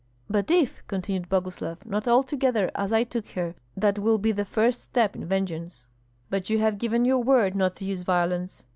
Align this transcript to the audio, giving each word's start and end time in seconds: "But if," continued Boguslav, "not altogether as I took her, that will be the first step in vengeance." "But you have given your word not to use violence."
"But 0.27 0.49
if," 0.49 0.81
continued 0.87 1.29
Boguslav, 1.29 1.85
"not 1.85 2.07
altogether 2.07 2.71
as 2.73 2.91
I 2.91 3.03
took 3.03 3.27
her, 3.33 3.53
that 3.77 3.99
will 3.99 4.17
be 4.17 4.31
the 4.31 4.45
first 4.45 4.81
step 4.81 5.15
in 5.15 5.25
vengeance." 5.27 5.85
"But 6.27 6.49
you 6.49 6.57
have 6.57 6.79
given 6.79 7.05
your 7.05 7.19
word 7.23 7.53
not 7.53 7.75
to 7.75 7.85
use 7.85 8.01
violence." 8.01 8.65